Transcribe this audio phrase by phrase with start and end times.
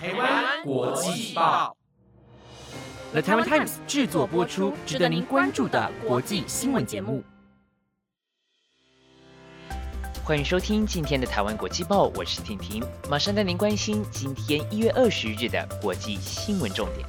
[0.00, 1.76] 台湾国际报
[3.10, 7.24] ，The Taiwan Times 制作播出，值得您关注的国际新闻节目。
[10.22, 12.80] 欢迎收听今天的台湾国际报，我是婷婷，
[13.10, 17.04] 马上带您关心今天一月二十日的国际新闻重点。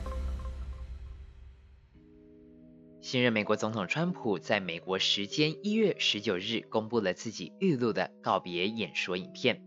[3.04, 9.62] 新任美国总统川普在美国时间一月十九日公布了自己预录的告别演说影片。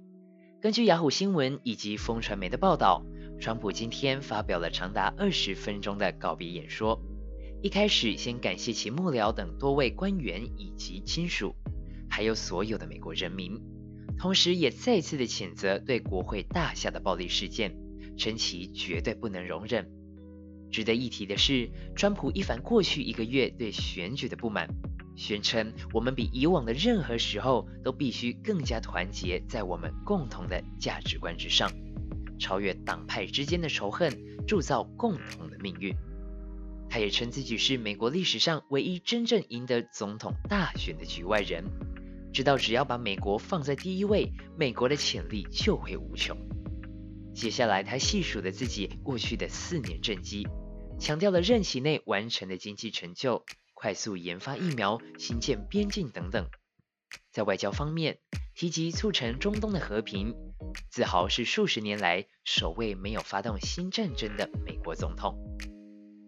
[0.62, 3.04] 根据雅虎新闻以及风传媒的报道，
[3.40, 7.02] 川普今天发表了长达二十分钟的告别演说。
[7.64, 11.56] 一开始，先感谢其幕僚等多位官员以及亲属，
[12.08, 13.60] 还有所有的美国人民，
[14.16, 17.76] 同时也再次的谴责对国会大厦的暴力事件，
[18.16, 19.90] 称其绝对不能容忍。
[20.70, 24.68] 值得一提的是，川普一反过去一个月对选举的不满。
[25.14, 31.70] 宣称我们比以往的任何时候都必须更加团结在我们共同的价值观之上，
[32.38, 34.10] 超越党派之间的仇恨，
[34.46, 35.94] 铸造共同的命运。
[36.88, 41.64] 他也称自己是美国历史上唯一真正赢得总统大选的局外人，
[42.32, 46.36] 知道只要把美国放在第一位，美国的潜力就会无穷。
[47.34, 50.46] 接下来，他细数了自己过去的四年政绩，
[50.98, 53.44] 强调了任期内完成的经济成就。
[53.82, 56.48] 快速研发疫苗、新建边境等等，
[57.32, 58.20] 在外交方面
[58.54, 60.36] 提及促成中东的和平，
[60.88, 65.36] 自豪是数十年来首位没有发动新战争的美国总统。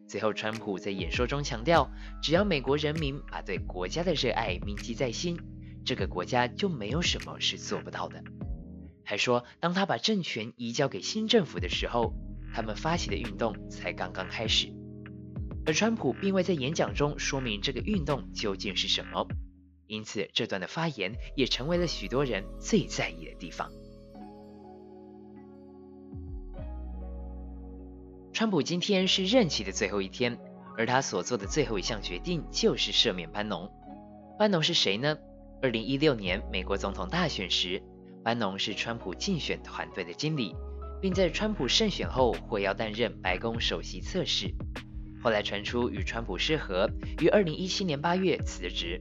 [0.09, 5.39] 最后，川普在演说中强调，只要美国人民把对国家的热爱铭记在心，
[5.87, 8.25] 这个国家就没有什么是做不到的。
[9.05, 12.15] 还说，当他把政权移交给新政府的时候，
[12.53, 14.74] 他们发起的运动才刚刚开始。
[15.67, 19.27] 而川普并未在演讲中说明这个运动究竟是什么，
[19.87, 23.71] 因此这段的发言也成为了许多人最在意的地方。
[28.33, 30.39] 川普今天是任期的最后一天，
[30.77, 33.71] 而他所做的最后一项决定就是赦免班农。
[34.39, 35.17] 班农是谁呢？
[35.63, 37.81] 二零一六年美国总统大选时，
[38.23, 40.55] 班农是川普竞选团队的经理，
[41.01, 44.53] 并在川普胜选后会要担任白宫首席测试。
[45.25, 46.87] 后来传出与川普失和，
[47.19, 49.01] 于二零一七年八月辞职。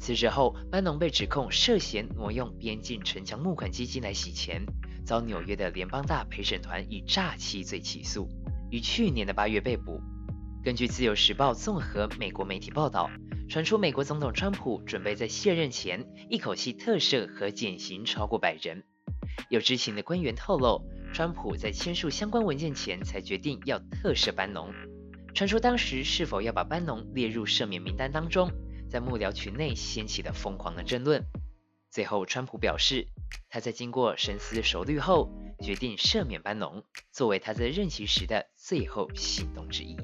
[0.00, 4.66] 辞职后，班农被指控涉嫌挪用边境城墙募款基金来洗钱，
[5.06, 8.28] 遭纽约的联邦大陪审团以诈欺罪起诉，
[8.72, 10.00] 于去年的八月被捕。
[10.64, 13.08] 根据自由时报综合美国媒体报道，
[13.48, 18.82] 传出美国总统川普准备在卸任前一口气特赦和减刑超过百人。
[19.48, 20.82] 有知情的官员透露，
[21.14, 24.74] 川普在签署相关文件前才决定要特赦班农。
[25.34, 28.52] 传说当时是否要把班农列入赦免名单当中，
[28.88, 31.24] 在幕僚群内掀起了疯狂的争论。
[31.90, 33.08] 最后，川普表示，
[33.48, 39.96] 他在经过深思熟虑后，决定赦免班农，作为他在任期时的最后行动之一。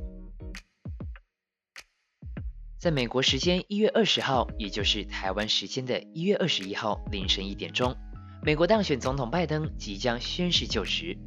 [2.79, 7.97] 在美国时间一月二十号，也就是台湾时间的一月二十一号凌晨一点钟，
[8.43, 11.19] 美国当选总统拜登即将宣誓就职。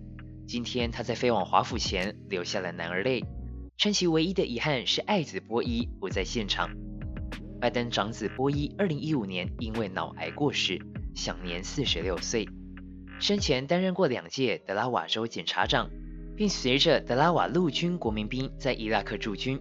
[0.47, 3.23] 今天，他在飞往华府前流下了男儿泪。
[3.81, 6.69] 称其唯一的遗憾是爱子波伊不在现场。
[7.59, 10.79] 拜登长子波伊2015年因为脑癌过世，
[11.15, 12.47] 享年46岁。
[13.19, 15.89] 生前担任过两届德拉瓦州检察长，
[16.37, 19.59] 并随着德拉瓦陆军国民兵在伊拉克驻军。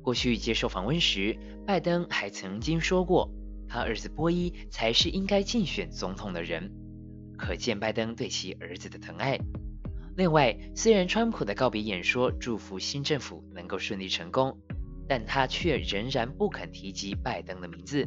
[0.00, 1.36] 过去接受访问时，
[1.66, 3.32] 拜登还曾经说过，
[3.66, 6.70] 他儿子波伊才是应该竞选总统的人，
[7.36, 9.40] 可见拜登对其儿子的疼爱。
[10.20, 14.58] 另外，虽然川普的告别演说祝福新政府能够顺利成功，
[15.08, 18.06] 但他却仍然不肯提及拜登的名字，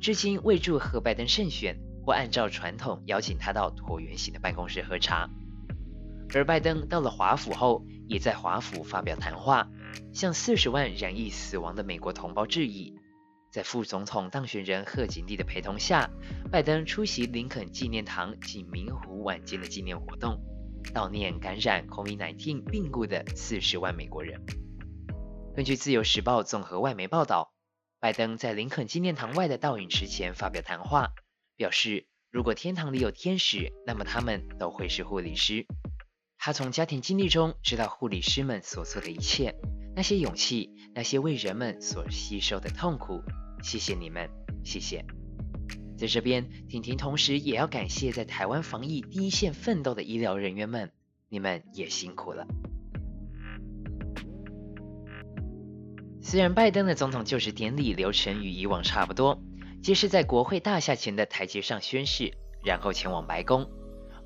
[0.00, 5.28] 至今未祝贺拜登胜选或按照传统邀请他到椭圆形的办公室喝茶。
[6.32, 9.68] 而拜登到了华府后，也在华府发表谈话，
[10.12, 12.94] 向四十万染疫死亡的美国同胞致意。
[13.50, 16.08] 在副总统当选人贺锦丽的陪同下，
[16.52, 20.40] 拜登出席林肯纪念堂及明湖晚间的纪念活动。
[20.94, 24.40] 悼念感染 COVID-19 病故的四十万美国人。
[25.54, 27.52] 根据自由时报综合外媒报道，
[27.98, 31.10] 拜登在林肯纪念堂外的倒影池前发表谈话，
[31.56, 35.66] 表示如果天堂里有天使，那么他们都会是护理师。
[36.38, 39.54] 他从家庭经历中知道护理师们所做的一切，
[39.94, 43.22] 那些勇气，那些为人们所吸收的痛苦。
[43.62, 44.30] 谢谢你们，
[44.64, 45.04] 谢谢。
[46.00, 50.90] 在这边，婷婷同时也要感谢在台湾防疫第一线奋斗的医疗人员们，
[51.28, 52.46] 你们也辛苦了。
[56.22, 59.42] 虽然拜登的总统就职典礼流程与以往差不多，
[59.82, 62.32] 皆是在国会大厦前的台阶上宣誓，
[62.64, 63.68] 然后前往白宫，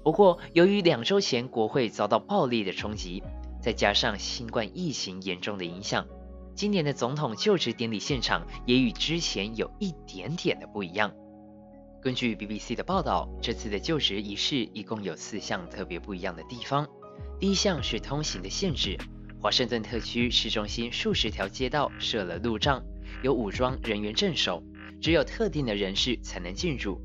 [0.05, 3.25] 不过，由于两周前国会遭到暴力的冲击，
[3.61, 6.07] 再加上新冠疫情严重的影响，
[6.55, 11.13] 今年的总统就职典礼现场也与之前有一点点的不一样。
[12.05, 16.87] 根据 BBC 的报道，这次的就职仪式一共有四项特别不一样的地方。
[17.41, 18.99] 第一项是通行的限制，
[19.41, 22.85] 华盛顿特区市中心数十条街道设了路障，
[23.23, 24.63] 有武装人员镇守，
[25.01, 27.01] 只有特定的人士才能进入。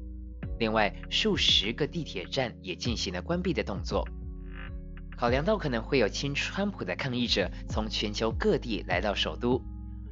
[0.60, 4.06] 另外，数十个地铁站也进行了关闭的动作。
[5.16, 9.63] 考量到可能会有亲川普的抗议者从全球各地来到首都。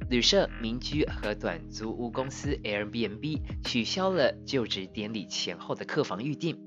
[0.08, 6.58] 旅社、民居和短租屋公司 Airbnb 取消了就职典礼前后的客房预订，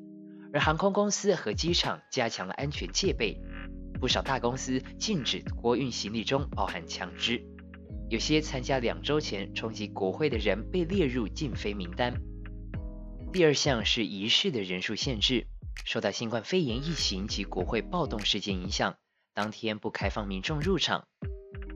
[0.54, 3.42] 而航空公司和机场加强了安全戒备，
[4.00, 7.44] 不少大公司禁止托运行李中包含枪支，
[8.12, 12.14] 有些参加两周前冲击国会的人被列入禁飞名单。
[13.34, 15.48] 第二项是仪式的人数限制，
[15.84, 18.98] 受到新冠肺炎疫情及国会暴动事件影响，
[19.34, 21.06] 当天不开放民众入场。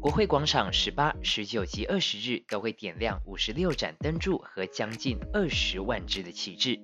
[0.06, 6.80] 国会广场十八、十九及二十日都会点亮五十六盏灯柱和将近二十万支的旗帜，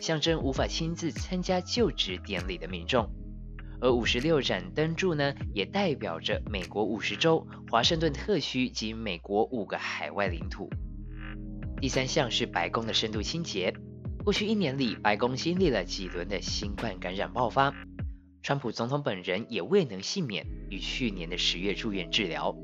[0.00, 3.08] 象征无法亲自参加就职典礼的民众。
[3.80, 10.68] 而五十六盏灯柱呢，也代表着美国五十州、华盛顿特区及美国五个海外领土。
[11.80, 13.72] 第三项是白宫的深度清洁。
[14.24, 17.72] 过去一年里，白宫经历了几轮的新冠感染爆发。
[18.46, 22.54] 川普总统本人也未能幸免，于去年的十月住院治疗。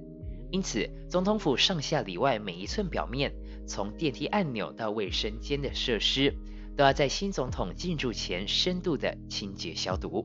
[0.53, 3.35] 因此，总统府上下里外每一寸表面，
[3.67, 6.37] 从电梯按钮到卫生间的设施，
[6.77, 10.25] 都要在新总统进驻前深度的清洁消毒。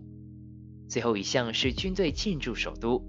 [0.87, 3.03] 最后一项是军队进驻首都。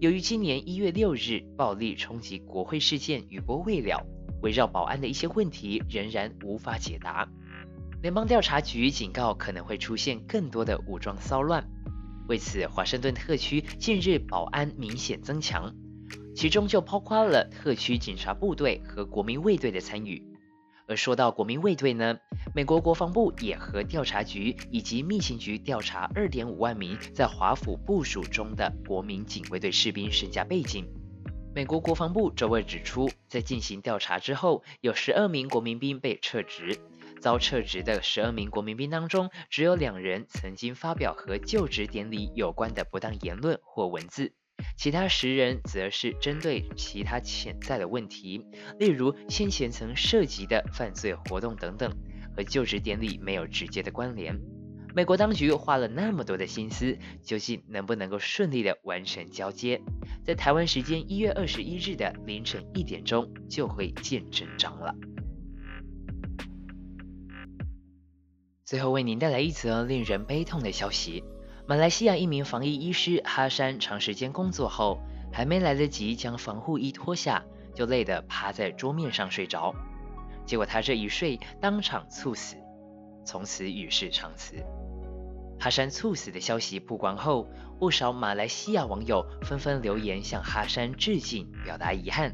[0.00, 4.04] 由于今年一月六日暴力冲击国会事件余波未了，
[4.42, 7.28] 围绕保安的一些问题仍然无法解答。
[8.02, 11.64] 联邦调查局警告可能会出现更多的武装骚乱。
[12.28, 15.74] 为此，华盛顿特区近日保安明显增强，
[16.34, 20.22] 其中就包括了特区警察部队和国民卫队的参与。
[20.88, 22.18] 而说到国民卫队呢，
[22.54, 30.86] 美国国防部也和调查局以及密信局调查2.5万名在华府部署中的国民警卫队士兵身家背景。
[31.54, 36.78] 美国国防部周二指出，在进行调查之后，有12名国民兵被撤职。
[37.22, 44.32] 遭撤职的十二名国民兵当中，只有两人曾经发表和就职典礼有关的不当言论或文字，
[44.76, 48.44] 其他十人则是针对其他潜在的问题，
[48.80, 51.96] 例如先前曾涉及的犯罪活动等等，
[52.36, 54.40] 和就职典礼没有直接的关联。
[54.92, 59.80] 美国当局花了那么多的心思，究竟能不能够顺利的完成交接，
[60.24, 64.92] 在台湾时间一月二十一日的凌晨一点钟就会见真章了。
[68.72, 71.22] 最后为您带来一则令人悲痛的消息：
[71.66, 74.98] 马来西亚一名防疫医师哈山长时间工作后，
[75.30, 79.74] 还没来得及将防护衣脱下，就累得趴在桌面上睡着。
[80.46, 82.56] 结果他这一睡，当场猝死，
[83.26, 84.56] 从此与世长辞。
[85.60, 87.46] 哈山猝死的消息曝光后，
[87.78, 92.32] 不少马来西亚网友纷纷留言向哈山致敬，表达遗憾，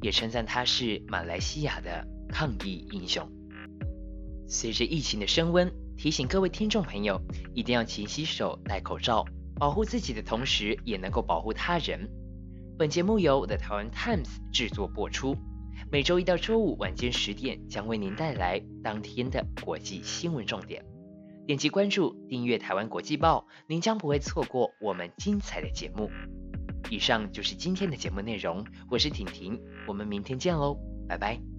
[0.00, 3.30] 也称赞他是马来西亚的抗疫英雄。
[4.46, 7.20] 随着疫情的升温，提醒各位听众朋友，
[7.54, 9.24] 一定要勤洗手、戴口罩，
[9.56, 12.08] 保护自己的同时，也能够保护他人。
[12.78, 15.36] 本节目由 The Taiwan Times 制作播出，
[15.90, 20.84] 每周一到周五晚间十点将为您带来当天的国际新闻重点。
[21.46, 26.10] 点击关注、订阅台湾国际报，您将不会错过我们精彩的节目。
[26.90, 30.78] 以上就是今天的节目内容，我是婷婷，我们明天见喽，
[31.08, 31.53] 拜拜。